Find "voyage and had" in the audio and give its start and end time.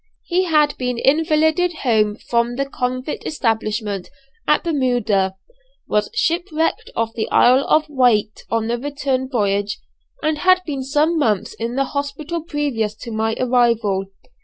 9.29-10.63